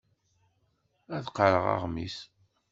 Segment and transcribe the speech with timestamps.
[1.15, 2.17] Ad qqareɣ aɣmis.